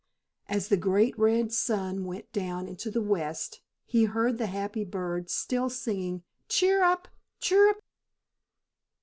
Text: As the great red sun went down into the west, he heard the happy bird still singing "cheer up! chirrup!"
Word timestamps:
As 0.49 0.69
the 0.69 0.77
great 0.77 1.15
red 1.19 1.53
sun 1.53 2.05
went 2.05 2.31
down 2.31 2.67
into 2.67 2.89
the 2.89 3.03
west, 3.03 3.61
he 3.85 4.05
heard 4.05 4.39
the 4.39 4.47
happy 4.47 4.83
bird 4.83 5.29
still 5.29 5.69
singing 5.69 6.23
"cheer 6.49 6.81
up! 6.81 7.07
chirrup!" 7.39 7.77